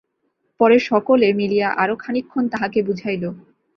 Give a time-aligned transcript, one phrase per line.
[0.59, 3.23] পরে সকলে মিলিয়া আরও খানিকক্ষণ তাহাকে বুঝাইল।